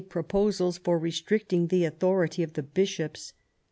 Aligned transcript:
proposals 0.09 0.79
for 0.79 0.97
restricting 0.97 1.67
the 1.67 1.85
authority 1.85 2.41
of 2.41 2.53
the 2.53 2.63
Bishops. 2.63 3.33